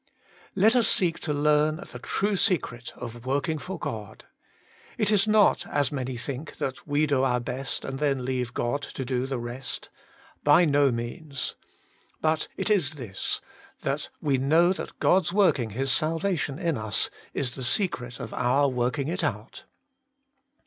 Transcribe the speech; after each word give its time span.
Let 0.55 0.75
us 0.75 0.87
seek 0.87 1.19
to 1.19 1.31
learn 1.31 1.75
the 1.91 1.99
true 1.99 2.35
secret 2.35 2.91
of 2.97 3.23
working 3.23 3.59
for 3.59 3.77
God. 3.77 4.25
It 4.97 5.11
is 5.11 5.27
not, 5.27 5.67
as 5.67 5.91
many 5.91 6.17
think, 6.17 6.57
that 6.57 6.87
we 6.87 7.05
do 7.05 7.21
our 7.21 7.39
best, 7.39 7.85
and 7.85 7.99
then 7.99 8.25
leave 8.25 8.55
God 8.55 8.81
to 8.81 9.05
do 9.05 9.27
the 9.27 9.37
rest. 9.37 9.89
By 10.43 10.65
no 10.65 10.91
means. 10.91 11.53
But 12.19 12.47
it 12.57 12.71
is 12.71 12.95
this, 12.95 13.41
that 13.83 14.09
we 14.19 14.39
know 14.39 14.73
that 14.73 14.97
God's 14.97 15.31
working 15.33 15.69
His 15.69 15.91
sal 15.91 16.19
vation 16.19 16.57
in 16.59 16.79
us 16.79 17.11
is 17.35 17.53
the 17.53 17.63
secret 17.63 18.19
of 18.19 18.33
our 18.33 18.67
working 18.69 19.07
it 19.07 19.23
out. 19.23 19.65